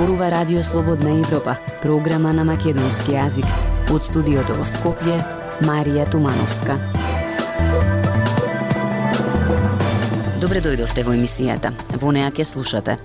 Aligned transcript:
зборува 0.00 0.30
Радио 0.30 0.62
Слободна 0.64 1.10
Европа, 1.10 1.56
програма 1.82 2.32
на 2.32 2.44
македонски 2.44 3.12
јазик. 3.12 3.44
Од 3.92 4.06
студиото 4.06 4.54
во 4.56 4.64
Скопје, 4.64 5.18
Марија 5.68 6.06
Тумановска. 6.08 6.78
Добре 10.40 10.62
дојдовте 10.64 11.04
во 11.04 11.12
емисијата. 11.12 11.74
Во 12.00 12.14
неа 12.16 12.32
ќе 12.32 12.48
слушате. 12.48 12.96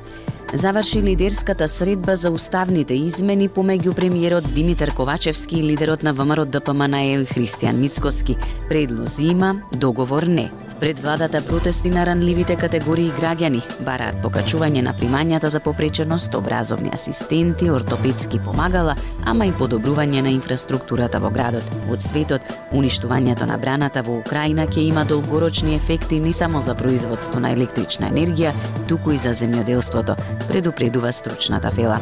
Заврши 0.54 1.02
лидерската 1.04 1.68
средба 1.68 2.16
за 2.16 2.32
уставните 2.32 2.96
измени 2.96 3.50
помеѓу 3.50 3.92
премиерот 3.92 4.48
Димитар 4.56 4.96
Ковачевски 4.96 5.60
и 5.60 5.64
лидерот 5.64 6.04
на 6.04 6.14
ВМРО 6.14 6.46
ДПМН 6.46 7.28
Христијан 7.28 7.76
Мицкоски. 7.76 8.38
Предлози 8.70 9.34
има, 9.36 9.58
договор 9.74 10.24
не. 10.24 10.48
Пред 10.80 11.00
владата 11.00 11.42
протести 11.42 11.90
на 11.90 12.06
ранливите 12.06 12.56
категории 12.56 13.14
граѓани 13.16 13.62
бараат 13.88 14.20
покачување 14.24 14.82
на 14.84 14.94
примањата 14.94 15.48
за 15.48 15.60
попреченост, 15.64 16.36
образовни 16.36 16.92
асистенти, 16.94 17.70
ортопедски 17.72 18.40
помагала, 18.44 18.96
ама 19.26 19.48
и 19.48 19.56
подобрување 19.56 20.22
на 20.22 20.34
инфраструктурата 20.36 21.20
во 21.24 21.32
градот. 21.32 21.64
Од 21.90 22.04
светот, 22.04 22.54
уништувањето 22.76 23.48
на 23.48 23.58
браната 23.58 24.04
во 24.04 24.20
Украина 24.20 24.68
ќе 24.68 24.84
има 24.90 25.06
долгорочни 25.06 25.76
ефекти 25.76 26.20
не 26.20 26.34
само 26.34 26.62
за 26.62 26.76
производство 26.76 27.40
на 27.40 27.56
електрична 27.56 28.12
енергија, 28.12 28.52
туку 28.90 29.16
и 29.16 29.18
за 29.18 29.32
земјоделството, 29.32 30.20
предупредува 30.50 31.12
стручната 31.12 31.72
фела. 31.72 32.02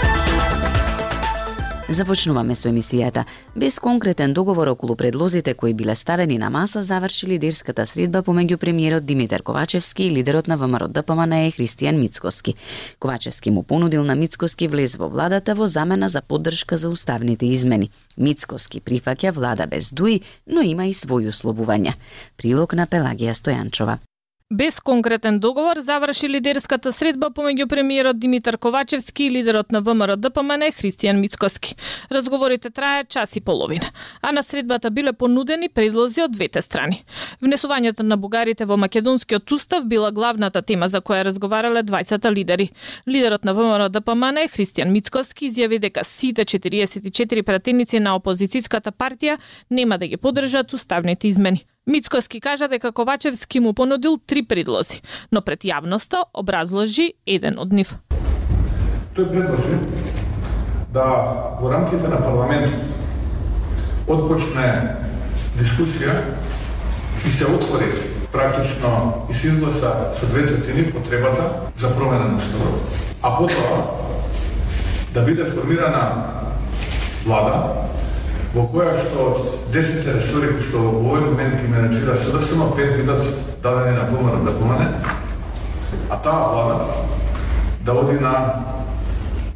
Започнуваме 1.91 2.55
со 2.55 2.69
емисијата. 2.69 3.25
Без 3.55 3.79
конкретен 3.79 4.33
договор 4.33 4.67
околу 4.71 4.95
предлозите 4.95 5.53
кои 5.53 5.73
биле 5.73 5.95
ставени 5.95 6.37
на 6.37 6.49
маса, 6.49 6.81
заврши 6.81 7.27
лидерската 7.27 7.85
средба 7.85 8.21
помеѓу 8.23 8.57
премиерот 8.57 9.05
Димитар 9.05 9.43
Ковачевски 9.43 10.03
и 10.03 10.11
лидерот 10.11 10.47
на 10.47 10.55
ВМРО 10.57 10.87
ДПМН 10.87 11.33
е 11.33 11.51
Христијан 11.51 11.99
Мицкоски. 11.99 12.55
Ковачевски 12.99 13.51
му 13.51 13.63
понудил 13.63 14.03
на 14.03 14.15
Мицкоски 14.15 14.67
влез 14.67 14.95
во 14.95 15.09
владата 15.09 15.55
во 15.55 15.67
замена 15.67 16.07
за 16.09 16.21
поддршка 16.21 16.77
за 16.77 16.89
уставните 16.89 17.45
измени. 17.45 17.91
Мицкоски 18.17 18.79
прифаќа 18.79 19.31
влада 19.31 19.67
без 19.67 19.91
дуи, 19.91 20.21
но 20.47 20.61
има 20.61 20.87
и 20.87 20.93
своји 20.93 21.27
условувања. 21.27 21.93
Прилог 22.37 22.73
на 22.73 22.87
Пелагија 22.87 23.35
Стојанчова. 23.35 23.99
Без 24.51 24.79
конкретен 24.79 25.39
договор 25.39 25.79
заврши 25.79 26.27
лидерската 26.27 26.91
средба 26.91 27.29
помеѓу 27.31 27.69
премиерот 27.71 28.17
Димитар 28.19 28.57
Ковачевски 28.57 29.23
и 29.23 29.31
лидерот 29.31 29.71
на 29.71 29.79
ВМРО 29.79 30.17
ДПМН 30.19 30.67
Христијан 30.75 31.21
Мицкоски. 31.23 31.77
Разговорите 32.11 32.67
траја 32.67 33.07
час 33.07 33.37
и 33.39 33.41
половина, 33.41 33.87
а 34.21 34.33
на 34.35 34.43
средбата 34.43 34.91
биле 34.91 35.13
понудени 35.13 35.69
предлози 35.69 36.25
од 36.27 36.35
двете 36.35 36.61
страни. 36.61 36.99
Внесувањето 37.39 38.03
на 38.03 38.17
бугарите 38.17 38.67
во 38.67 38.75
македонскиот 38.75 39.51
устав 39.55 39.87
била 39.87 40.11
главната 40.11 40.61
тема 40.61 40.91
за 40.91 40.99
која 40.99 41.23
разговарале 41.31 41.87
двајцата 41.87 42.27
лидери. 42.35 42.69
Лидерот 43.07 43.45
на 43.47 43.55
ВМРО 43.55 43.87
ДПМН 43.87 44.51
Христијан 44.51 44.91
Мицкоски 44.91 45.47
изјави 45.47 45.79
дека 45.79 46.03
сите 46.03 46.43
44 46.43 47.41
пратеници 47.41 48.03
на 48.03 48.19
опозицијската 48.19 48.91
партија 48.91 49.39
нема 49.69 49.97
да 49.97 50.07
ги 50.07 50.17
поддржат 50.17 50.73
уставните 50.73 51.31
измени. 51.31 51.70
Мицкоски 51.87 52.41
кажа 52.41 52.67
дека 52.67 52.91
Ковачевски 52.91 53.59
му 53.59 53.73
понудил 53.73 54.17
три 54.17 54.43
предлози, 54.43 55.01
но 55.31 55.41
пред 55.41 55.65
јавноста 55.65 56.21
образложи 56.37 57.13
еден 57.25 57.57
од 57.57 57.73
нив. 57.73 57.95
Тој 59.17 59.25
предложи 59.33 59.79
да 60.93 61.05
во 61.57 61.71
рамките 61.73 62.05
на 62.05 62.21
парламентот 62.21 64.05
отпочне 64.05 64.67
дискусија 65.57 66.13
и 67.25 67.33
се 67.33 67.49
отвори 67.49 67.89
практично 68.31 69.25
и 69.29 69.33
се 69.33 69.47
изгласа 69.47 70.13
со 70.19 70.25
две 70.29 70.45
третини 70.45 70.91
потребата 70.91 71.49
за 71.75 71.95
промена 71.97 72.27
на 72.29 72.37
уставот, 72.37 72.77
а 73.21 73.37
потоа 73.37 73.81
да 75.13 75.21
биде 75.25 75.45
формирана 75.45 76.29
влада 77.25 77.89
во 78.53 78.65
која 78.67 78.95
што 78.99 79.25
10 79.71 80.07
ресори 80.11 80.51
кои 80.51 80.65
што 80.67 80.83
во 80.83 80.91
овој 80.99 81.25
момент 81.29 81.61
ги 81.61 81.71
менеджира 81.71 82.17
СДСМ, 82.19 82.73
пет 82.75 82.97
бидат 82.99 83.23
дадени 83.63 83.97
на 83.97 84.07
ВМРО 84.11 84.43
да 84.43 84.55
помане, 84.59 84.87
а 86.09 86.17
таа 86.17 86.51
влада 86.51 86.85
да 87.85 87.93
оди 87.93 88.19
на 88.19 88.33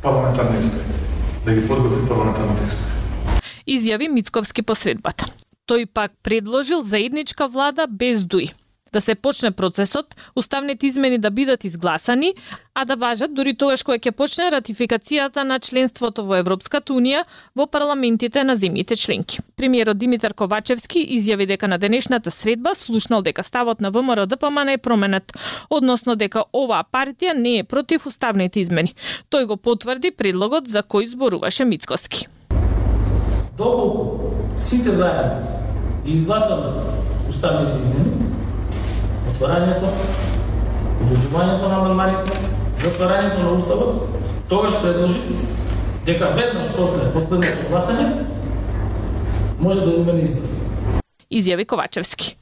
парламентарни 0.01 0.57
избори, 0.59 1.00
да 1.45 1.53
ги 1.53 1.67
подготви 1.67 2.07
парламентарните 2.07 2.63
избори. 2.63 2.85
Изјави 3.67 4.07
Мицковски 4.09 4.61
посредбата. 4.61 5.25
Тој 5.67 5.88
пак 5.91 6.11
предложил 6.23 6.81
заедничка 6.81 7.47
влада 7.47 7.88
без 7.89 8.25
дуи 8.25 8.51
да 8.95 9.01
се 9.01 9.16
почне 9.16 9.51
процесот, 9.51 10.16
уставните 10.35 10.88
измени 10.88 11.17
да 11.17 11.31
бидат 11.31 11.63
изгласани, 11.63 12.33
а 12.75 12.85
да 12.85 12.95
важат 12.95 13.33
дури 13.33 13.51
тогаш 13.57 13.83
кога 13.83 13.97
ќе 14.00 14.13
почне 14.16 14.47
ратификацијата 14.53 15.44
на 15.44 15.59
членството 15.59 16.23
во 16.23 16.38
Европската 16.39 16.95
Унија 16.95 17.25
во 17.59 17.67
парламентите 17.67 18.44
на 18.47 18.55
земјите 18.55 18.95
членки. 18.95 19.44
Премиерот 19.59 20.00
Димитар 20.00 20.31
Ковачевски 20.34 21.03
изјави 21.17 21.47
дека 21.47 21.67
на 21.67 21.78
денешната 21.78 22.31
средба 22.31 22.72
слушнал 22.75 23.22
дека 23.22 23.44
ставот 23.44 23.81
на 23.81 23.91
ВМРО 23.91 24.25
ДПМН 24.31 24.69
е 24.69 24.78
променет, 24.78 25.35
односно 25.69 26.16
дека 26.16 26.45
оваа 26.53 26.88
партија 26.88 27.35
не 27.35 27.57
е 27.59 27.67
против 27.67 28.07
уставните 28.07 28.63
измени. 28.63 28.95
Тој 29.28 29.45
го 29.51 29.57
потврди 29.57 30.16
предлогот 30.16 30.72
за 30.72 30.88
кој 30.88 31.11
зборуваше 31.11 31.67
Мицкоски. 31.67 32.28
Доколку 33.57 34.31
сите 34.57 34.91
заедно 34.91 35.44
ги 36.05 36.16
изгласаме 36.16 36.72
уставните 37.29 37.81
измени, 37.84 38.14
отворањето, 39.35 39.90
удозвувањето 41.03 41.68
на 41.68 41.75
амандманите, 41.79 42.31
затворањето 42.78 43.44
на 43.44 43.51
уставот, 43.51 43.96
тогаш 44.50 44.73
предложи 44.81 45.19
дека 46.06 46.31
веднаш 46.35 46.68
после 46.78 47.12
последното 47.13 47.69
гласање 47.72 48.25
може 49.59 49.81
да 49.81 49.94
имаме 49.94 50.22
избор. 50.22 50.50
Изјави 51.31 51.66
Ковачевски. 51.66 52.35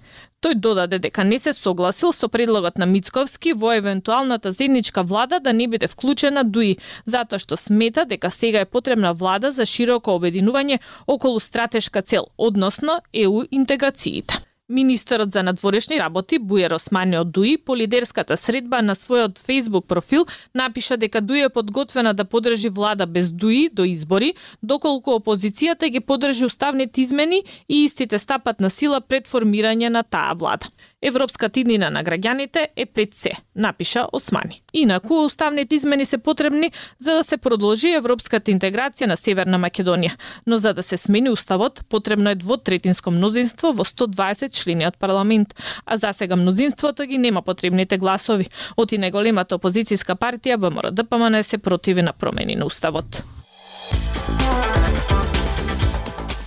Тој 0.44 0.58
додаде 0.60 1.00
дека 1.00 1.24
не 1.24 1.40
се 1.40 1.54
согласил 1.54 2.12
со 2.12 2.28
предлогот 2.28 2.78
на 2.78 2.86
Мицковски 2.86 3.54
во 3.54 3.72
евентуалната 3.72 4.52
зедничка 4.52 5.04
влада 5.04 5.40
да 5.40 5.54
не 5.54 5.68
биде 5.68 5.88
вклучена 5.88 6.44
ДУИ, 6.44 6.78
затоа 7.06 7.40
што 7.40 7.58
смета 7.58 8.06
дека 8.06 8.30
сега 8.30 8.60
е 8.60 8.66
потребна 8.68 9.14
влада 9.14 9.52
за 9.52 9.66
широко 9.66 10.20
обединување 10.20 10.82
околу 11.08 11.40
стратешка 11.40 12.02
цел, 12.02 12.28
односно 12.38 13.00
ЕУ 13.14 13.48
интеграциите. 13.52 14.43
Министерот 14.70 15.32
за 15.32 15.44
надворешни 15.44 15.98
работи 16.00 16.38
Бујер 16.40 16.72
Османе 16.76 17.18
од 17.20 17.32
ДУИ 17.36 17.58
по 17.58 17.76
лидерската 17.76 18.38
средба 18.40 18.80
на 18.82 18.96
својот 18.96 19.42
Facebook 19.44 19.88
профил 19.88 20.24
напиша 20.56 20.96
дека 20.98 21.22
ДУИ 21.22 21.42
е 21.44 21.50
подготвена 21.50 22.14
да 22.14 22.24
подржи 22.26 22.70
влада 22.70 23.06
без 23.06 23.32
ДУИ 23.32 23.70
до 23.74 23.84
избори, 23.84 24.34
доколку 24.64 25.12
опозицијата 25.20 25.90
ги 25.90 26.00
подржи 26.00 26.46
уставните 26.46 27.02
измени 27.02 27.44
и 27.68 27.84
истите 27.84 28.20
стапат 28.20 28.62
на 28.62 28.70
сила 28.70 29.02
пред 29.02 29.28
формирање 29.28 29.90
на 29.90 30.04
таа 30.04 30.34
влада. 30.34 30.72
Европската 31.04 31.60
иднина 31.60 31.90
на 31.92 32.00
граѓаните 32.04 32.68
е 32.76 32.86
пред 32.86 33.14
се, 33.14 33.32
напиша 33.56 34.08
Османи. 34.14 34.62
Инаку, 34.74 35.26
уставните 35.26 35.76
измени 35.76 36.06
се 36.06 36.18
потребни 36.18 36.72
за 36.98 37.14
да 37.14 37.24
се 37.24 37.38
продолжи 37.38 37.92
европската 37.92 38.52
интеграција 38.52 39.10
на 39.12 39.18
Северна 39.20 39.60
Македонија, 39.60 40.16
но 40.48 40.58
за 40.58 40.74
да 40.74 40.84
се 40.84 40.98
смени 40.98 41.30
уставот, 41.30 41.84
потребно 41.90 42.30
е 42.30 42.36
двотретинско 42.36 43.12
мнозинство 43.12 43.74
во 43.74 43.84
120 43.84 44.56
члени 44.56 44.88
од 44.88 44.98
парламент, 44.98 45.56
а 45.86 45.98
за 45.98 46.14
сега 46.14 46.36
мнозинството 46.36 47.04
ги 47.04 47.18
нема 47.18 47.42
потребните 47.42 47.98
гласови. 47.98 48.48
Од 48.78 48.96
и 48.96 48.98
неголемата 48.98 49.60
опозицијска 49.60 50.16
партија 50.16 50.56
ВМРО 50.56 50.92
ДПМН 50.92 51.44
се 51.44 51.58
противи 51.58 52.02
на 52.02 52.14
промени 52.14 52.56
на 52.56 52.66
уставот. 52.66 53.24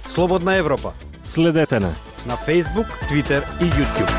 Слободна 0.07 0.57
Европа. 0.57 0.93
Следете 1.25 1.81
на 1.81 1.93
на 2.27 2.37
Facebook, 2.37 2.89
Twitter 3.09 3.43
и 3.61 3.65
YouTube. 3.65 4.13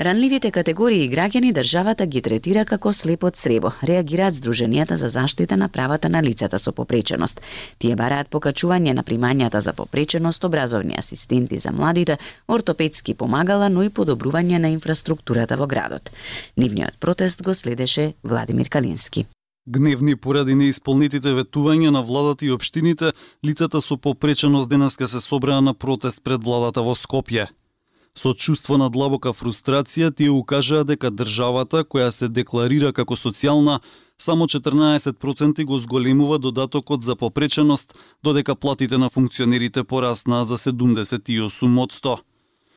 Ранливите 0.00 0.48
категории 0.50 1.10
граѓани 1.12 1.50
државата 1.52 2.06
ги 2.06 2.22
третира 2.24 2.62
како 2.64 2.88
слепот 2.92 3.36
сребо, 3.36 3.74
реагираат 3.84 4.32
Сдруженијата 4.32 4.96
за 4.96 5.08
заштита 5.12 5.56
на 5.60 5.68
правата 5.68 6.08
на 6.08 6.22
лицата 6.22 6.58
со 6.58 6.72
попреченост. 6.72 7.40
Тие 7.78 7.96
бараат 8.00 8.30
покачување 8.32 8.94
на 8.96 9.04
примањата 9.04 9.60
за 9.60 9.74
попреченост, 9.76 10.44
образовни 10.44 10.96
асистенти 10.98 11.58
за 11.58 11.72
младите, 11.72 12.16
ортопедски 12.48 13.14
помагала, 13.14 13.68
но 13.68 13.82
и 13.82 13.90
подобрување 13.90 14.58
на 14.58 14.70
инфраструктурата 14.72 15.56
во 15.56 15.66
градот. 15.66 16.08
Нивниот 16.56 16.96
протест 17.00 17.42
го 17.42 17.54
следеше 17.54 18.14
Владимир 18.24 18.68
Калински. 18.68 19.26
Гневни 19.70 20.16
поради 20.16 20.56
неисполнетите 20.58 21.30
ветувања 21.30 21.92
на 21.94 22.00
владата 22.02 22.46
и 22.46 22.50
општините, 22.50 23.12
лицата 23.46 23.78
со 23.80 23.96
попреченост 23.96 24.70
денеска 24.70 25.06
се 25.08 25.20
собраа 25.20 25.60
на 25.62 25.74
протест 25.74 26.24
пред 26.24 26.42
владата 26.44 26.82
во 26.82 26.96
Скопје. 26.98 27.46
Со 28.14 28.34
чувство 28.34 28.78
на 28.82 28.88
длабока 28.90 29.30
фрустрација, 29.30 30.10
тие 30.10 30.30
укажаа 30.34 30.82
дека 30.84 31.12
државата, 31.14 31.84
која 31.84 32.10
се 32.10 32.26
декларира 32.28 32.90
како 32.92 33.14
социјална, 33.14 33.78
само 34.18 34.50
14% 34.50 35.64
го 35.64 35.78
зголемува 35.78 36.38
додатокот 36.38 37.02
за 37.02 37.14
попреченост, 37.16 37.94
додека 38.24 38.56
платите 38.56 38.98
на 38.98 39.10
функционерите 39.10 39.84
пораснаа 39.84 40.44
за 40.44 40.58
78%. 40.58 42.18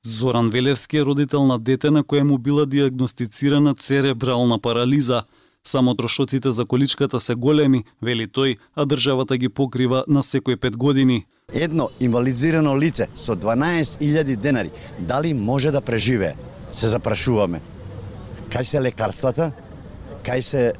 Зоран 0.06 0.50
Велевски 0.50 0.98
е 0.98 1.06
родител 1.06 1.46
на 1.46 1.60
дете 1.60 1.90
на 1.92 2.04
кое 2.04 2.24
му 2.24 2.38
била 2.38 2.66
диагностицирана 2.66 3.74
церебрална 3.76 4.60
парализа. 4.60 5.24
Само 5.68 5.96
трошоците 5.96 6.52
за 6.52 6.66
количката 6.66 7.20
се 7.20 7.36
големи, 7.36 7.84
вели 8.02 8.28
тој, 8.28 8.58
а 8.76 8.86
државата 8.86 9.38
ги 9.38 9.50
покрива 9.50 10.04
на 10.08 10.20
секој 10.20 10.60
пет 10.60 10.78
години. 10.78 11.26
Едно 11.54 11.90
инвалидизирано 12.00 12.76
лице 12.76 13.08
со 13.16 13.36
12.000 13.36 14.36
денари, 14.36 14.72
дали 15.00 15.34
може 15.34 15.72
да 15.72 15.82
преживее? 15.82 16.36
Се 16.72 16.88
запрашуваме. 16.88 17.62
Кај 18.50 18.64
се 18.64 18.82
лекарствата? 18.82 19.52
Кај 20.24 20.40
се 20.40 20.74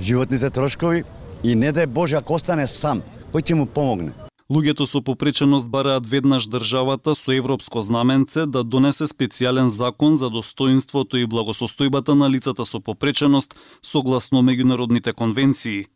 животните 0.00 0.50
трошкови? 0.50 1.04
И 1.44 1.54
не 1.54 1.72
да 1.72 1.82
е 1.82 1.86
Боже, 1.86 2.16
ако 2.16 2.34
остане 2.34 2.66
сам, 2.66 3.02
кој 3.32 3.44
ќе 3.44 3.54
му 3.54 3.66
помогне? 3.66 4.12
Луѓето 4.50 4.82
со 4.86 4.98
попреченост 4.98 5.70
бараат 5.70 6.06
веднаш 6.10 6.48
државата 6.50 7.14
со 7.14 7.30
европско 7.30 7.82
знаменце 7.86 8.46
да 8.50 8.64
донесе 8.64 9.06
специјален 9.06 9.68
закон 9.70 10.16
за 10.16 10.30
достоинството 10.30 11.16
и 11.16 11.26
благосостојбата 11.26 12.16
на 12.18 12.26
лицата 12.26 12.66
со 12.66 12.80
попреченост 12.80 13.54
согласно 13.82 14.42
меѓународните 14.42 15.12
конвенции. 15.12 15.86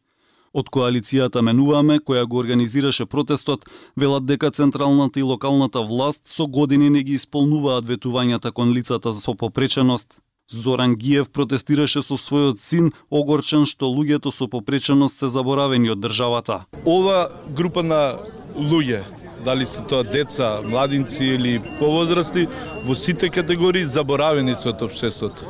Од 0.54 0.70
коалицијата 0.70 1.42
Менуваме, 1.42 1.98
која 1.98 2.28
го 2.30 2.38
организираше 2.38 3.06
протестот, 3.06 3.66
велат 3.96 4.26
дека 4.26 4.50
централната 4.50 5.18
и 5.18 5.26
локалната 5.26 5.82
власт 5.82 6.22
со 6.24 6.46
години 6.46 6.90
не 6.90 7.02
ги 7.02 7.18
исполнуваат 7.18 7.84
ветувањата 7.84 8.52
кон 8.52 8.70
лицата 8.70 9.12
со 9.12 9.34
попреченост. 9.34 10.20
Зоран 10.48 10.94
Гиев 10.94 11.30
протестираше 11.32 12.02
со 12.02 12.14
својот 12.14 12.60
син, 12.60 12.92
огорчен 13.10 13.66
што 13.66 13.90
луѓето 13.90 14.30
со 14.30 14.46
попреченост 14.46 15.18
се 15.18 15.28
заборавени 15.28 15.90
од 15.90 15.98
државата. 15.98 16.64
Ова 16.84 17.30
група 17.50 17.82
на 17.82 18.18
луѓе, 18.56 19.02
дали 19.44 19.66
се 19.66 19.82
тоа 19.88 20.02
деца, 20.02 20.60
младинци 20.64 21.24
или 21.24 21.60
повозрасти, 21.78 22.48
во 22.84 22.94
сите 22.94 23.28
категории 23.28 23.84
заборавени 23.84 24.54
се 24.54 24.72
од 24.72 24.82
општеството. 24.82 25.44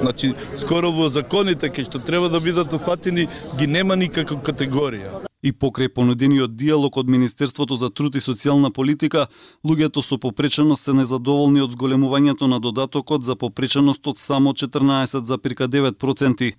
Значи, 0.00 0.34
скоро 0.58 0.90
во 0.90 1.08
законите 1.08 1.70
кај 1.70 1.86
што 1.86 2.00
треба 2.02 2.28
да 2.28 2.40
бидат 2.40 2.72
уфатени, 2.72 3.28
ги 3.58 3.66
нема 3.66 3.96
никаква 3.96 4.40
категорија. 4.40 5.28
И 5.42 5.52
покрај 5.52 5.90
понудениот 5.90 6.54
диалог 6.56 6.96
од 6.96 7.08
Министерството 7.10 7.76
за 7.76 7.90
труд 7.90 8.14
и 8.14 8.22
социјална 8.22 8.70
политика, 8.70 9.26
луѓето 9.66 10.02
со 10.02 10.18
попреченост 10.18 10.82
се 10.82 10.94
незадоволни 10.94 11.62
од 11.62 11.74
зголемувањето 11.74 12.46
на 12.46 12.60
додатокот 12.60 13.22
за 13.22 13.36
попреченост 13.36 14.06
од 14.06 14.18
само 14.18 14.52
14,9%. 14.52 16.54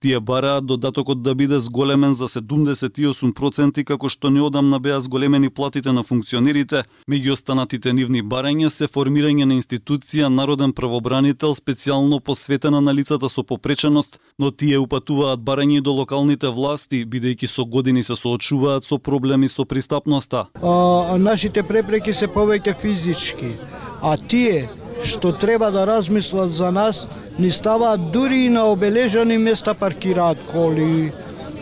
Тие 0.00 0.20
бараат 0.20 0.66
додатокот 0.66 1.22
да 1.22 1.34
биде 1.34 1.60
зголемен 1.60 2.14
за 2.14 2.28
78% 2.28 3.84
како 3.84 4.08
што 4.08 4.30
неодамна 4.30 4.78
беа 4.78 5.00
зголемени 5.00 5.50
платите 5.50 5.92
на 5.92 6.02
функционерите, 6.02 6.84
меѓу 7.08 7.32
останатите 7.32 7.92
нивни 7.92 8.22
барања 8.22 8.68
се 8.68 8.86
формирање 8.86 9.44
на 9.44 9.56
институција 9.56 10.28
Народен 10.28 10.72
правобранител 10.72 11.54
специјално 11.54 12.20
посветена 12.20 12.80
на 12.80 12.94
лицата 12.94 13.28
со 13.28 13.42
попреченост, 13.42 14.20
но 14.38 14.50
тие 14.50 14.78
упатуваат 14.78 15.40
барање 15.40 15.80
до 15.80 15.92
локалните 15.92 16.48
власти, 16.48 17.04
бидејќи 17.06 17.46
со 17.46 17.64
години 17.64 18.02
се 18.02 18.16
соочуваат 18.16 18.84
со 18.84 18.98
проблеми 18.98 19.48
со 19.48 19.64
пристапноста. 19.64 20.46
А, 20.62 21.16
нашите 21.18 21.62
препреки 21.62 22.12
се 22.12 22.28
повеќе 22.28 22.76
физички, 22.80 23.56
а 24.02 24.16
тие 24.16 24.68
што 25.06 25.32
треба 25.32 25.70
да 25.70 25.86
размислат 25.86 26.50
за 26.52 26.70
нас, 26.70 27.08
ни 27.38 27.50
ставаат 27.50 28.10
дури 28.10 28.46
и 28.46 28.48
на 28.48 28.66
обележани 28.70 29.38
места 29.38 29.74
паркираат 29.74 30.38
коли, 30.52 31.12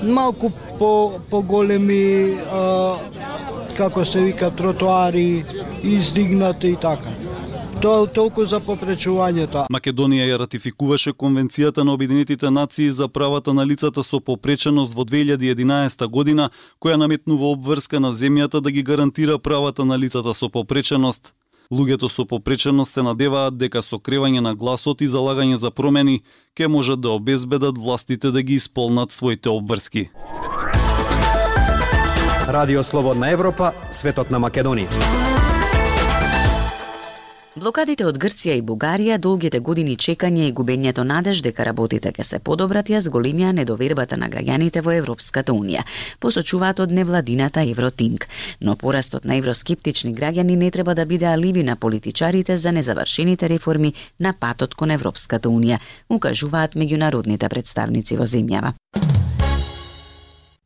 малку 0.03 0.51
по 0.79 1.21
по 1.31 1.43
големи, 1.43 2.39
а, 2.53 2.97
како 3.77 4.05
се 4.05 4.21
вика 4.21 4.51
тротоари, 4.51 5.45
издигнати 5.83 6.69
и 6.69 6.77
така. 6.77 7.11
Тоа 7.85 8.07
толку 8.07 8.47
за 8.49 8.63
попречувањето. 8.65 9.67
Македонија 9.69 10.25
ја 10.25 10.39
ратификуваше 10.41 11.13
Конвенцијата 11.13 11.85
на 11.85 11.93
Обединетите 11.93 12.51
нации 12.51 12.91
за 12.91 13.09
правата 13.09 13.53
на 13.53 13.67
лицата 13.67 14.03
со 14.03 14.21
попреченост 14.21 14.95
во 14.95 15.05
2011 15.05 16.07
година, 16.09 16.49
која 16.81 16.97
наметнува 16.97 17.53
обврска 17.53 18.01
на 18.01 18.13
земјата 18.13 18.61
да 18.61 18.71
ги 18.71 18.83
гарантира 18.83 19.39
правата 19.39 19.85
на 19.85 19.99
лицата 19.99 20.35
со 20.35 20.49
попреченост. 20.49 21.35
Луѓето 21.73 22.09
со 22.09 22.25
попреченост 22.25 22.93
се 22.93 23.03
надеваат 23.03 23.57
дека 23.57 23.83
со 23.83 23.97
кревање 23.99 24.41
на 24.45 24.55
гласот 24.55 25.01
и 25.01 25.09
залагање 25.09 25.57
за 25.57 25.71
промени 25.71 26.23
ќе 26.59 26.69
можат 26.69 27.01
да 27.01 27.17
обезбедат 27.17 27.79
властите 27.79 28.31
да 28.31 28.43
ги 28.43 28.55
исполнат 28.55 29.13
своите 29.13 29.49
обврски. 29.49 30.11
Радио 32.49 32.83
Слободна 32.83 33.31
Европа, 33.31 33.73
светот 33.91 34.31
на 34.31 34.39
Македонија. 34.39 35.24
Блокадите 37.55 38.03
од 38.03 38.17
Грција 38.19 38.57
и 38.59 38.63
Бугарија, 38.67 39.15
долгите 39.23 39.61
години 39.63 39.93
чекање 39.95 40.49
и 40.49 40.53
губењето 40.53 41.05
надеж 41.07 41.39
дека 41.47 41.63
работите 41.69 42.11
ќе 42.11 42.25
се 42.27 42.41
подобрат 42.43 42.91
ја 42.91 42.99
зголемија 43.07 43.53
недовербата 43.55 44.19
на 44.19 44.27
граѓаните 44.33 44.83
во 44.83 44.91
Европската 44.91 45.55
Унија, 45.55 45.85
посочуваат 46.19 46.83
од 46.83 46.91
невладината 46.91 47.63
Евротинг. 47.63 48.27
Но 48.61 48.75
порастот 48.75 49.25
на 49.25 49.39
евроскептични 49.39 50.11
граѓани 50.19 50.59
не 50.59 50.71
треба 50.75 50.99
да 50.99 51.07
биде 51.07 51.31
алиби 51.31 51.63
на 51.63 51.77
политичарите 51.77 52.57
за 52.57 52.73
незавршените 52.73 53.49
реформи 53.49 53.95
на 54.19 54.33
патот 54.33 54.75
кон 54.75 54.91
Европската 54.91 55.49
Унија, 55.49 55.79
укажуваат 56.11 56.75
меѓународните 56.75 57.49
представници 57.49 58.19
во 58.19 58.27
земјава. 58.27 58.75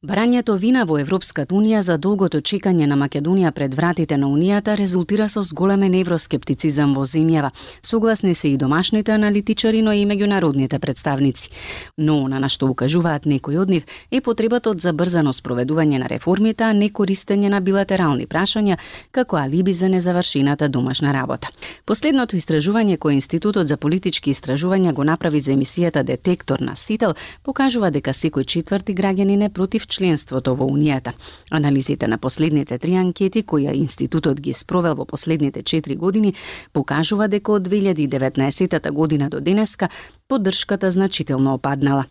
Барањето 0.03 0.55
вина 0.55 0.85
во 0.87 1.00
Европската 1.03 1.55
Унија 1.59 1.81
за 1.83 1.97
долгото 1.99 2.39
чекање 2.39 2.87
на 2.87 2.95
Македонија 2.95 3.50
пред 3.50 3.73
вратите 3.75 4.17
на 4.17 4.29
Унијата 4.31 4.77
резултира 4.79 5.25
со 5.29 5.43
зголемен 5.43 5.95
евроскептицизам 5.99 6.93
во 6.95 7.03
земјава. 7.03 7.50
Согласни 7.83 8.35
се 8.35 8.49
и 8.49 8.56
домашните 8.56 9.12
аналитичари, 9.12 9.83
но 9.83 9.93
и 9.93 10.06
меѓународните 10.06 10.79
представници. 10.79 11.50
Но 11.99 12.29
на 12.29 12.39
нашто 12.39 12.69
укажуваат 12.71 13.27
некои 13.27 13.59
од 13.59 13.71
нив 13.71 13.87
е 14.11 14.21
потребата 14.21 14.71
од 14.71 14.81
забрзано 14.81 15.33
спроведување 15.33 15.99
на 15.99 16.06
реформите, 16.06 16.65
а 16.65 16.73
не 16.73 16.91
користење 16.91 17.51
на 17.51 17.61
билатерални 17.61 18.27
прашања 18.27 18.79
како 19.11 19.37
алиби 19.37 19.73
за 19.73 19.89
незавршената 19.89 20.69
домашна 20.69 21.12
работа. 21.12 21.49
Последното 21.84 22.37
истражување 22.37 22.99
кое 22.99 23.15
Институтот 23.15 23.67
за 23.67 23.77
политички 23.77 24.31
истражувања 24.31 24.93
го 24.93 25.03
направи 25.03 25.41
за 25.41 25.53
емисијата 25.53 26.05
Детектор 26.05 26.61
на 26.61 26.77
Сител 26.77 27.15
покажува 27.43 27.91
дека 27.91 28.15
секој 28.15 28.46
четврти 28.46 28.94
граѓанин 28.94 29.44
е 29.44 29.51
против 29.51 29.88
членството 29.89 30.55
во 30.55 30.67
Унијата. 30.69 31.13
Анализите 31.51 32.09
на 32.09 32.19
последните 32.19 32.79
три 32.79 32.95
анкети 32.95 33.43
кои 33.43 33.65
институтот 33.75 34.41
ги 34.41 34.53
спровел 34.53 34.95
во 34.95 35.05
последните 35.05 35.63
4 35.63 35.97
години 35.97 36.35
покажува 36.73 37.29
дека 37.29 37.53
од 37.53 37.69
2019 37.69 38.91
година 38.93 39.29
до 39.31 39.41
денеска 39.41 39.89
поддршката 40.29 40.91
значително 40.91 41.55
опаднала. 41.55 42.05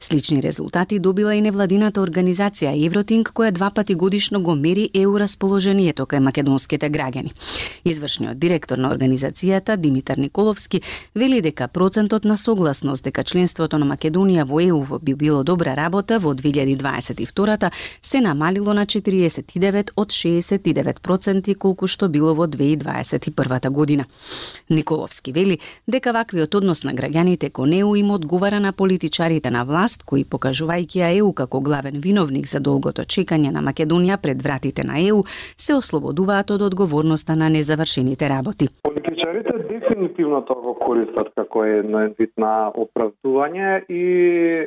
Слични 0.00 0.42
резултати 0.42 0.98
добила 0.98 1.34
и 1.34 1.40
невладината 1.42 2.00
организација 2.00 2.70
Евротинг 2.86 3.32
која 3.34 3.50
два 3.50 3.70
пати 3.70 3.94
годишно 3.94 4.40
го 4.42 4.54
мери 4.54 4.90
еу 4.94 5.18
расположението 5.18 6.06
кај 6.06 6.20
македонските 6.22 6.90
граѓани. 6.90 7.32
Извршниот 7.84 8.38
директор 8.38 8.78
на 8.78 8.90
организацијата 8.94 9.76
Димитар 9.76 10.16
Николовски 10.16 10.82
вели 11.14 11.40
дека 11.42 11.68
процентот 11.68 12.24
на 12.24 12.36
согласност 12.36 13.04
дека 13.04 13.24
членството 13.24 13.78
на 13.78 13.86
Македонија 13.86 14.44
во 14.46 14.60
ЕУ 14.60 14.98
би 15.02 15.14
било 15.14 15.42
добра 15.42 15.74
работа 15.76 16.18
во 16.18 16.34
2022 16.34 17.70
се 18.02 18.20
намалило 18.20 18.74
на 18.74 18.86
49 18.86 19.90
од 19.96 20.08
69 20.08 21.00
проценти 21.00 21.54
колку 21.54 21.86
што 21.86 22.08
било 22.08 22.34
во 22.34 22.46
2021 22.46 23.70
година. 23.70 24.04
Николовски 24.70 25.32
вели 25.32 25.58
дека 25.88 26.12
ваквиот 26.12 26.54
однос 26.54 26.84
на 26.84 26.94
граѓаните 26.94 27.50
кон 27.50 27.63
неу 27.66 27.94
им 27.96 28.10
одговара 28.10 28.60
на 28.60 28.72
политичарите 28.72 29.50
на 29.50 29.64
власт 29.64 30.02
кои 30.02 30.24
покажувајќи 30.24 31.00
ја 31.02 31.10
ЕУ 31.18 31.32
како 31.32 31.60
главен 31.60 32.00
виновник 32.00 32.48
за 32.48 32.60
долгото 32.60 33.02
чекање 33.02 33.50
на 33.50 33.62
Македонија 33.62 34.16
пред 34.16 34.42
вратите 34.42 34.84
на 34.84 35.00
ЕУ 35.00 35.24
се 35.56 35.74
ослободуваат 35.74 36.50
од 36.50 36.62
одговорноста 36.62 37.36
на 37.36 37.48
незавршените 37.48 38.28
работи. 38.28 38.68
Политичарите 39.14 39.52
дефинитивно 39.68 40.40
тоа 40.42 40.60
го 40.62 40.74
користат 40.74 41.28
како 41.38 41.62
едно 41.64 42.00
вид 42.18 42.32
на 42.40 42.72
оправдување 42.74 43.84
и 43.86 44.04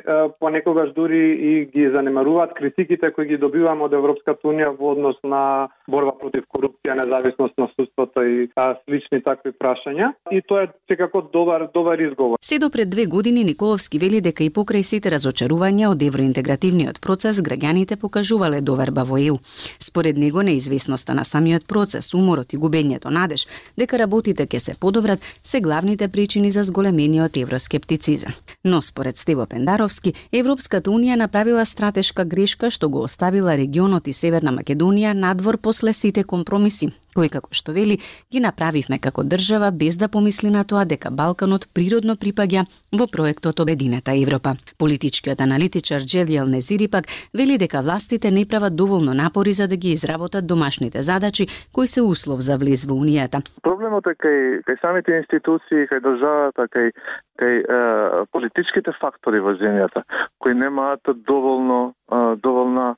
понекогаш 0.40 0.92
дури 0.96 1.20
и 1.50 1.52
ги 1.72 1.88
занемаруваат 1.94 2.54
критиките 2.56 3.10
кои 3.12 3.26
ги 3.28 3.36
добиваме 3.36 3.84
од 3.84 3.92
Европската 3.92 4.48
унија 4.48 4.70
во 4.78 4.94
однос 4.94 5.18
на 5.22 5.68
борба 5.88 6.14
против 6.20 6.46
корупција, 6.48 6.96
независност 6.96 7.58
на 7.58 7.68
судството 7.74 8.24
и 8.24 8.48
а, 8.56 8.78
слични 8.84 9.20
такви 9.22 9.52
прашања. 9.52 10.14
И 10.32 10.40
тоа 10.40 10.64
е 10.64 10.72
секако 10.88 11.22
добар 11.32 11.66
добар 11.74 11.98
изговор. 11.98 12.38
Се 12.40 12.58
до 12.58 12.70
пред 12.70 12.90
две 12.90 13.06
години 13.06 13.44
Николовски 13.44 13.98
вели 13.98 14.20
дека 14.24 14.44
и 14.44 14.50
покрај 14.50 14.82
сите 14.82 15.12
разочарувања 15.12 15.92
од 15.92 16.02
евроинтегративниот 16.08 17.02
процес 17.04 17.42
граѓаните 17.44 18.00
покажувале 18.00 18.60
доверба 18.60 19.04
во 19.04 19.20
ЕУ. 19.20 19.38
Според 19.80 20.16
него 20.16 20.42
неизвестноста 20.42 21.14
на 21.14 21.24
самиот 21.24 21.68
процес, 21.68 22.14
уморот 22.14 22.52
и 22.52 22.58
губењето 22.58 23.12
надеж 23.12 23.44
дека 23.76 23.98
работите 23.98 24.37
условите 24.38 24.46
ќе 24.46 24.58
се 24.60 24.74
подобрат 24.74 25.20
се 25.42 25.60
главните 25.60 26.08
причини 26.08 26.50
за 26.50 26.62
зголемениот 26.62 27.36
евроскептицизам. 27.36 28.32
Но 28.64 28.82
според 28.82 29.16
Стево 29.16 29.46
Пендаровски, 29.46 30.14
Европската 30.32 30.90
унија 30.90 31.16
направила 31.16 31.64
стратешка 31.64 32.24
грешка 32.24 32.70
што 32.70 32.88
го 32.88 33.02
оставила 33.02 33.56
регионот 33.56 34.08
и 34.08 34.12
Северна 34.12 34.52
Македонија 34.52 35.12
надвор 35.12 35.58
после 35.58 35.92
сите 35.92 36.24
компромиси, 36.24 36.90
кои 37.18 37.30
како 37.32 37.50
што 37.50 37.74
вели 37.74 37.98
ги 38.30 38.40
направивме 38.40 39.00
како 39.02 39.24
држава 39.26 39.72
без 39.74 39.96
да 39.98 40.08
помисли 40.08 40.50
на 40.54 40.62
тоа 40.64 40.84
дека 40.86 41.10
Балканот 41.10 41.66
природно 41.74 42.14
припаѓа 42.14 42.66
во 42.94 43.08
проектот 43.10 43.58
Обединета 43.64 44.14
Европа. 44.14 44.54
Политичкиот 44.78 45.42
аналитичар 45.42 46.06
Джелијал 46.06 46.46
Незири 46.46 46.86
пак 46.88 47.10
вели 47.34 47.58
дека 47.58 47.82
властите 47.82 48.30
не 48.30 48.46
прават 48.46 48.76
доволно 48.76 49.14
напори 49.14 49.52
за 49.52 49.66
да 49.68 49.76
ги 49.76 49.90
изработат 49.90 50.46
домашните 50.46 51.02
задачи 51.02 51.48
кои 51.72 51.86
се 51.86 52.02
услов 52.02 52.40
за 52.40 52.58
влез 52.58 52.86
во 52.86 52.94
унијата. 52.94 53.42
Проблемот 53.66 54.06
е 54.06 54.14
кај 54.14 54.62
кај 54.68 54.80
самите 54.80 55.18
институции, 55.18 55.90
кај 55.90 56.04
државата, 56.06 56.70
кај 56.70 56.94
кај 57.42 57.54
е, 57.58 58.24
политичките 58.30 58.94
фактори 59.00 59.42
во 59.42 59.58
земјата 59.58 60.06
кои 60.38 60.54
немаат 60.54 61.02
доволно 61.26 61.94
е, 62.12 62.36
доволна 62.36 62.94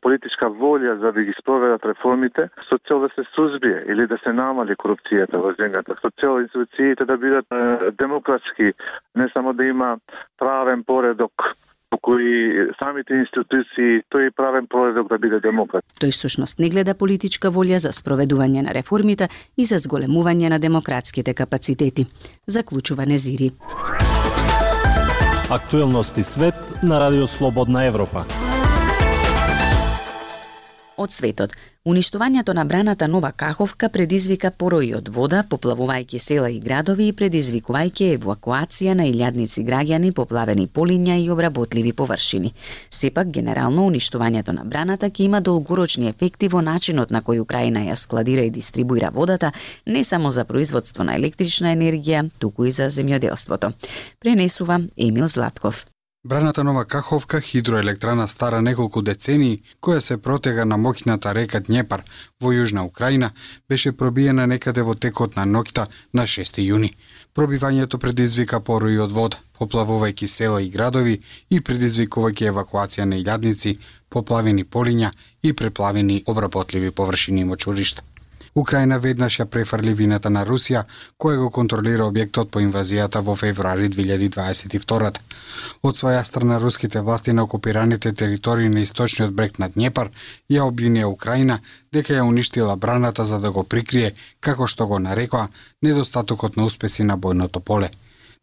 политичка 0.00 0.50
волја 0.50 0.98
за 1.00 1.12
да 1.12 1.22
ги 1.22 1.32
спроведат 1.40 1.84
реформите 1.84 2.48
со 2.68 2.78
цел 2.88 3.00
да 3.00 3.08
се 3.14 3.24
сузбие 3.34 3.84
или 3.88 4.06
да 4.06 4.18
се 4.24 4.32
намали 4.32 4.76
корупцијата 4.76 5.40
во 5.40 5.54
земјата, 5.56 5.96
со 6.00 6.10
цел 6.20 6.40
институциите 6.40 7.04
да 7.04 7.16
бидат 7.16 7.46
демократски, 7.96 8.72
не 9.14 9.28
само 9.32 9.52
да 9.52 9.64
има 9.64 9.96
правен 10.38 10.84
поредок 10.84 11.56
по 11.90 11.98
кои 11.98 12.68
самите 12.78 13.14
институции 13.14 14.02
тој 14.10 14.30
правен 14.36 14.66
поредок 14.66 15.08
да 15.08 15.18
биде 15.18 15.40
демократ. 15.40 15.84
Тој 16.00 16.10
сушност 16.10 16.58
не 16.58 16.68
гледа 16.68 16.94
политичка 16.94 17.48
волја 17.48 17.78
за 17.78 17.92
спроведување 17.94 18.66
на 18.66 18.74
реформите 18.74 19.28
и 19.56 19.64
за 19.64 19.78
зголемување 19.78 20.50
на 20.50 20.58
демократските 20.58 21.34
капацитети. 21.34 22.06
Заклучува 22.46 23.06
Незири. 23.06 23.52
Актуелности 25.50 26.22
свет 26.22 26.54
на 26.82 27.00
Радио 27.00 27.26
Слободна 27.26 27.84
Европа 27.84 28.43
од 30.96 31.12
светот. 31.12 31.52
Уништувањето 31.84 32.52
на 32.52 32.64
браната 32.64 33.06
Нова 33.08 33.32
Каховка 33.32 33.88
предизвика 33.88 34.50
порои 34.50 34.94
од 34.94 35.08
вода, 35.08 35.42
поплавувајќи 35.50 36.18
села 36.18 36.48
и 36.50 36.60
градови 36.60 37.08
и 37.08 37.12
предизвикувајќи 37.12 38.08
евакуација 38.16 38.94
на 38.94 39.04
илјадници 39.10 39.66
граѓани, 39.68 40.12
поплавени 40.12 40.66
полиња 40.66 41.18
и 41.20 41.30
обработливи 41.30 41.92
површини. 41.92 42.54
Сепак, 42.90 43.30
генерално, 43.30 43.86
уништувањето 43.86 44.56
на 44.56 44.64
браната 44.64 45.10
ќе 45.10 45.28
има 45.28 45.40
долгорочни 45.40 46.08
ефекти 46.08 46.48
во 46.48 46.64
начинот 46.64 47.10
на 47.10 47.20
кој 47.20 47.40
Украина 47.40 47.84
ја 47.84 47.94
складира 47.94 48.42
и 48.42 48.50
дистрибуира 48.50 49.10
водата, 49.10 49.52
не 49.86 50.04
само 50.04 50.30
за 50.30 50.44
производство 50.44 51.04
на 51.04 51.16
електрична 51.16 51.76
енергија, 51.76 52.30
туку 52.38 52.64
и 52.64 52.70
за 52.70 52.88
земјоделството. 52.88 53.72
Пренесува 54.20 54.80
Емил 54.96 55.28
Златков. 55.28 55.86
Браната 56.26 56.64
Нова 56.64 56.84
Каховка, 56.84 57.40
хидроелектрана 57.40 58.28
стара 58.28 58.62
неколку 58.62 59.02
децении, 59.02 59.58
која 59.84 60.00
се 60.00 60.16
протега 60.16 60.64
на 60.64 60.78
моќната 60.80 61.34
река 61.36 61.60
Днепар 61.60 62.00
во 62.40 62.52
Јужна 62.56 62.86
Украина, 62.86 63.28
беше 63.68 63.92
пробиена 63.92 64.46
некаде 64.46 64.82
во 64.82 64.94
текот 64.94 65.36
на 65.36 65.44
ноќта 65.44 65.84
на 66.14 66.24
6 66.24 66.62
јуни. 66.64 66.94
Пробивањето 67.36 68.00
предизвика 68.00 68.60
поруи 68.60 68.96
од 68.98 69.12
вода, 69.12 69.36
поплавувајќи 69.60 70.26
села 70.26 70.62
и 70.62 70.70
градови 70.70 71.20
и 71.50 71.60
предизвикувајќи 71.60 72.48
евакуација 72.54 73.04
на 73.04 73.20
илјадници, 73.20 73.76
поплавени 74.08 74.64
полиња 74.64 75.12
и 75.42 75.52
преплавени 75.52 76.22
обработливи 76.26 76.90
површини 76.90 77.40
и 77.40 77.44
мочуришта. 77.52 78.02
Украина 78.54 78.98
веднаш 79.02 79.40
ја 79.40 79.44
префрли 79.50 79.92
вината 79.98 80.30
на 80.30 80.44
Русија, 80.46 80.84
која 81.18 81.40
го 81.42 81.48
контролира 81.50 82.06
објектот 82.06 82.52
по 82.54 82.60
инвазијата 82.62 83.22
во 83.26 83.34
февруари 83.34 83.88
2022. 83.90 85.10
Од 85.82 85.98
своја 85.98 86.22
страна 86.24 86.60
руските 86.62 87.00
власти 87.00 87.32
на 87.32 87.42
окупираните 87.42 88.12
територии 88.12 88.68
на 88.68 88.80
источниот 88.80 89.34
брег 89.34 89.58
на 89.58 89.68
Днепар 89.68 90.10
ја 90.50 90.70
обвинија 90.70 91.10
Украина 91.10 91.58
дека 91.92 92.14
ја 92.14 92.22
уништила 92.22 92.76
браната 92.76 93.26
за 93.26 93.40
да 93.40 93.50
го 93.50 93.64
прикрие, 93.64 94.14
како 94.40 94.66
што 94.66 94.86
го 94.86 94.98
нарекоа, 94.98 95.48
недостатокот 95.82 96.56
на 96.56 96.64
успеси 96.64 97.02
на 97.02 97.18
бојното 97.18 97.60
поле. 97.60 97.90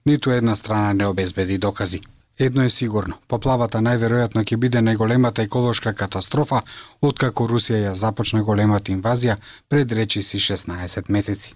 Ниту 0.06 0.32
една 0.32 0.56
страна 0.56 0.94
не 0.94 1.06
обезбеди 1.08 1.58
докази. 1.58 2.02
Едно 2.42 2.64
е 2.66 2.74
сигурно, 2.74 3.20
поплавата 3.30 3.78
најверојатно 3.86 4.42
ќе 4.42 4.58
биде 4.58 4.82
најголемата 4.82 5.44
еколошка 5.46 5.94
катастрофа 5.94 6.64
откако 7.08 7.46
Русија 7.52 7.82
ја 7.84 7.92
започна 8.00 8.42
големата 8.48 8.92
инвазија 8.92 9.36
пред 9.70 9.92
речиси 9.92 10.40
16 10.42 11.12
месеци. 11.16 11.54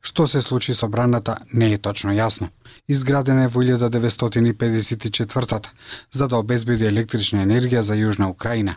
Што 0.00 0.26
се 0.26 0.40
случи 0.40 0.74
со 0.74 0.88
браната 0.88 1.36
не 1.52 1.72
е 1.74 1.78
точно 1.78 2.12
јасно. 2.16 2.48
Изградена 2.88 3.44
е 3.44 3.48
во 3.52 3.60
1954 3.60 5.68
за 6.12 6.28
да 6.28 6.36
обезбеди 6.36 6.86
електрична 6.86 7.42
енергија 7.44 7.80
за 7.80 7.94
Јужна 7.94 8.30
Украина. 8.30 8.74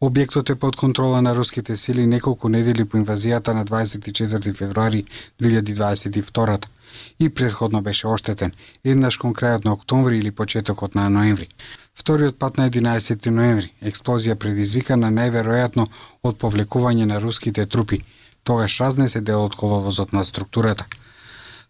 Објектот 0.00 0.50
е 0.50 0.56
под 0.56 0.76
контрола 0.76 1.22
на 1.22 1.34
руските 1.34 1.76
сили 1.76 2.06
неколку 2.06 2.48
недели 2.48 2.84
по 2.84 2.96
инвазијата 2.96 3.54
на 3.54 3.64
24 3.64 4.54
февруари 4.54 5.04
2022 5.40 6.77
и 7.18 7.28
предходно 7.28 7.80
беше 7.82 8.06
оштетен, 8.06 8.52
еднаш 8.84 9.16
кон 9.16 9.34
крајот 9.34 9.64
на 9.64 9.72
октомври 9.72 10.18
или 10.18 10.30
почетокот 10.30 10.94
на 10.94 11.08
ноември. 11.08 11.48
Вториот 11.94 12.38
пат 12.38 12.58
на 12.58 12.70
11 12.70 13.30
ноември, 13.30 13.72
експлозија 13.82 14.34
предизвикана 14.34 15.10
најверојатно 15.10 15.88
од 16.22 16.38
повлекување 16.38 17.04
на 17.04 17.18
руските 17.20 17.66
трупи, 17.66 18.04
тогаш 18.44 18.80
разнесе 18.80 19.20
дел 19.20 19.44
од 19.44 19.54
коловозот 19.54 20.12
на 20.12 20.24
структурата. 20.24 20.86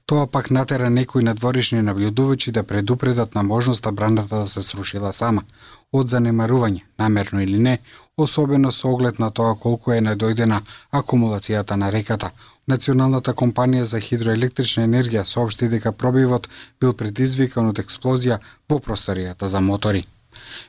Тоа 0.09 0.27
пак 0.27 0.51
натера 0.51 0.91
некои 0.91 1.23
надворишни 1.23 1.83
наблюдувачи 1.83 2.53
да 2.53 2.63
предупредат 2.63 3.35
на 3.35 3.43
можноста 3.43 3.93
браната 3.93 4.39
да 4.39 4.47
се 4.47 4.63
срушила 4.63 5.13
сама, 5.13 5.43
од 5.93 6.09
занемарување, 6.09 6.81
намерно 6.99 7.43
или 7.43 7.59
не, 7.59 7.79
особено 8.17 8.73
со 8.73 8.89
оглед 8.89 9.19
на 9.19 9.31
тоа 9.31 9.55
колку 9.55 9.93
е 9.93 10.01
надојдена 10.01 10.61
акумулацијата 10.93 11.77
на 11.77 11.93
реката, 11.93 12.31
Националната 12.69 13.33
компанија 13.33 13.87
за 13.89 13.99
хидроелектрична 14.05 14.83
енергија 14.85 15.23
соопшти 15.25 15.71
дека 15.73 15.93
пробивот 15.93 16.49
бил 16.81 16.93
предизвикан 16.93 17.71
од 17.71 17.79
експлозија 17.81 18.37
во 18.69 18.77
просторијата 18.85 19.49
за 19.49 19.63
мотори. 19.65 20.03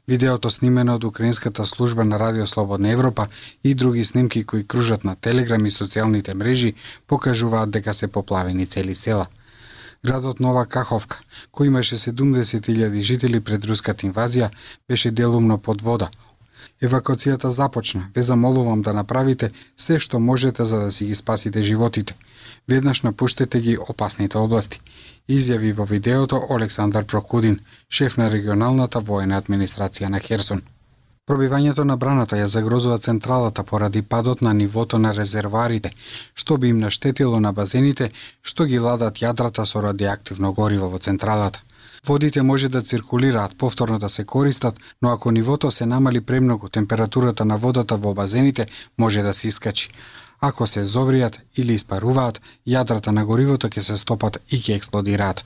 Видеото 0.08 0.50
снимено 0.50 0.96
од 0.96 1.04
украинската 1.04 1.66
служба 1.66 2.06
на 2.06 2.20
Радио 2.20 2.48
Слободна 2.48 2.90
Европа 2.92 3.28
и 3.64 3.74
други 3.76 4.06
снимки 4.06 4.44
кои 4.44 4.64
кружат 4.64 5.04
на 5.04 5.16
Телеграм 5.16 5.66
и 5.66 5.72
социјалните 5.72 6.34
мрежи 6.34 6.74
покажуваат 7.08 7.72
дека 7.72 7.94
се 7.94 8.08
поплавени 8.08 8.66
цели 8.66 8.96
села. 8.96 9.28
Градот 10.04 10.40
Нова 10.40 10.66
Каховка, 10.66 11.20
кој 11.52 11.68
имаше 11.68 11.96
70.000 11.96 13.02
жители 13.02 13.40
пред 13.40 13.66
руската 13.66 14.08
инвазија, 14.08 14.50
беше 14.88 15.12
делумно 15.12 15.58
под 15.58 15.82
вода, 15.82 16.10
Евакуацијата 16.82 17.50
започна. 17.52 18.08
Ве 18.16 18.22
замолувам 18.22 18.82
да 18.82 18.94
направите 18.94 19.52
се 19.78 20.00
што 20.00 20.20
можете 20.20 20.66
за 20.66 20.80
да 20.80 20.92
си 20.92 21.06
ги 21.06 21.16
спасите 21.16 21.62
животите. 21.62 22.16
Веднаш 22.68 23.02
напуштете 23.02 23.60
ги 23.60 23.78
опасните 23.78 24.38
области. 24.38 24.82
Изјави 25.30 25.74
во 25.74 25.86
видеото 25.86 26.40
Олександар 26.50 27.06
Прокудин, 27.06 27.60
шеф 27.90 28.18
на 28.18 28.30
регионалната 28.30 29.00
воена 29.00 29.42
администрација 29.42 30.08
на 30.08 30.20
Херсон. 30.20 30.62
Пробивањето 31.30 31.84
на 31.84 31.98
браната 31.98 32.36
ја 32.36 32.46
загрозува 32.46 32.98
централата 32.98 33.64
поради 33.64 34.02
падот 34.02 34.42
на 34.42 34.54
нивото 34.54 34.98
на 34.98 35.14
резерварите, 35.14 35.92
што 36.34 36.58
би 36.58 36.70
им 36.70 36.80
наштетило 36.80 37.40
на 37.40 37.52
базените 37.54 38.10
што 38.42 38.66
ги 38.66 38.80
ладат 38.80 39.22
јадрата 39.22 39.66
со 39.66 39.82
радиоактивно 39.82 40.54
гориво 40.54 40.90
во 40.90 40.98
централата. 40.98 41.62
Водите 42.08 42.42
може 42.42 42.70
да 42.70 42.82
циркулираат, 42.82 43.58
повторно 43.58 44.00
да 44.00 44.10
се 44.10 44.24
користат, 44.24 44.80
но 45.02 45.10
ако 45.10 45.32
нивото 45.32 45.72
се 45.72 45.86
намали 45.86 46.22
премногу, 46.22 46.70
температурата 46.70 47.46
на 47.46 47.58
водата 47.58 47.98
во 47.98 48.14
базените 48.14 48.68
може 48.98 49.22
да 49.22 49.34
се 49.34 49.48
искачи. 49.48 49.90
Ако 50.42 50.68
се 50.68 50.86
зовриат 50.86 51.40
или 51.58 51.74
испаруваат, 51.74 52.42
јадрата 52.68 53.12
на 53.12 53.26
горивото 53.26 53.68
ќе 53.68 53.80
се 53.80 53.98
стопат 53.98 54.40
и 54.52 54.58
ќе 54.58 54.76
експлодираат. 54.76 55.44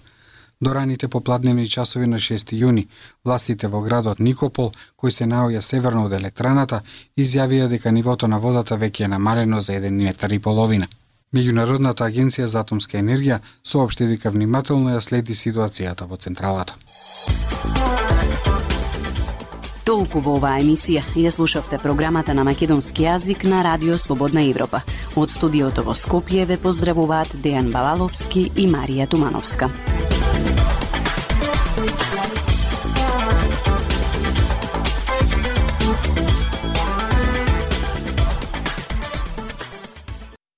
До 0.62 0.74
раните 0.74 1.08
попладневни 1.08 1.68
часови 1.68 2.08
на 2.08 2.18
6 2.18 2.54
јуни, 2.54 2.88
властите 3.26 3.68
во 3.68 3.82
градот 3.82 4.20
Никопол, 4.20 4.72
кој 4.98 5.10
се 5.10 5.26
наоѓа 5.26 5.62
северно 5.62 6.06
од 6.06 6.14
електраната, 6.14 6.82
изјавија 7.18 7.68
дека 7.68 7.92
нивото 7.92 8.28
на 8.28 8.40
водата 8.40 8.78
веќе 8.78 9.06
е 9.06 9.08
намалено 9.08 9.62
за 9.62 9.74
1 9.74 9.90
метар 9.90 10.30
и 10.30 10.40
половина. 10.40 10.88
Меѓународната 11.34 12.06
агенција 12.06 12.46
за 12.46 12.62
атомска 12.62 13.00
енергија 13.00 13.40
соопшти 13.66 14.06
дека 14.06 14.30
внимателно 14.30 14.94
ја 14.94 15.02
следи 15.02 15.34
ситуацијата 15.34 16.06
во 16.06 16.18
централата. 16.18 16.78
Толку 19.84 20.22
во 20.24 20.38
оваа 20.38 20.62
емисија 20.62 21.02
ја 21.18 21.32
слушавте 21.34 21.80
програмата 21.82 22.34
на 22.38 22.46
македонски 22.48 23.04
јазик 23.04 23.44
на 23.50 23.64
Радио 23.66 23.98
Слободна 23.98 24.46
Европа. 24.46 24.84
Од 25.16 25.34
студиото 25.34 25.84
во 25.84 25.98
Скопје 25.98 26.46
ве 26.48 26.58
поздравуваат 26.58 27.36
Дејан 27.36 27.74
Балаловски 27.74 28.52
и 28.56 28.70
Марија 28.70 29.10
Тумановска. 29.10 29.74